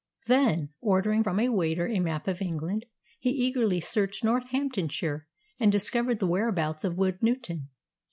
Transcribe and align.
Then, 0.25 0.69
ordering 0.81 1.23
from 1.23 1.39
a 1.39 1.49
waiter 1.49 1.87
a 1.87 1.99
map 1.99 2.27
of 2.27 2.41
England, 2.41 2.87
he 3.19 3.29
eagerly 3.29 3.79
searched 3.79 4.23
Northamptonshire 4.23 5.27
and 5.59 5.71
discovered 5.71 6.17
the 6.17 6.25
whereabouts 6.27 6.83
of 6.83 6.95
Woodnewton. 6.97 7.67